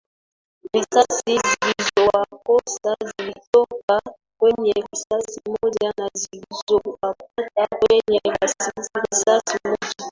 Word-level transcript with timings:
risasi 0.73 1.35
zilizowakosa 1.87 2.93
zilitoka 3.07 4.01
kwenye 4.37 4.73
risasi 4.73 5.41
moja 5.61 5.93
na 5.97 6.09
zilizowapata 6.13 7.77
kwenye 7.81 8.21
risasi 8.43 8.89
moja 8.95 9.93